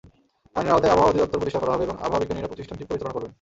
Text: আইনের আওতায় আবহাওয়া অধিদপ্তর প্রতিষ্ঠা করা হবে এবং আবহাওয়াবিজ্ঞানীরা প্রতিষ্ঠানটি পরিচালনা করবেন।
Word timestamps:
আইনের 0.57 0.73
আওতায় 0.75 0.93
আবহাওয়া 0.93 1.11
অধিদপ্তর 1.11 1.39
প্রতিষ্ঠা 1.39 1.61
করা 1.61 1.73
হবে 1.73 1.85
এবং 1.87 1.95
আবহাওয়াবিজ্ঞানীরা 2.05 2.51
প্রতিষ্ঠানটি 2.51 2.83
পরিচালনা 2.89 3.15
করবেন। 3.15 3.29